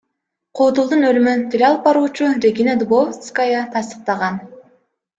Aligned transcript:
Куудулдун 0.59 1.05
өлүмүн 1.09 1.43
теле 1.57 1.69
алып 1.69 1.85
баруучу 1.89 2.31
Регина 2.49 2.77
Дубовицкая 2.83 3.65
тастыктаган. 3.79 4.47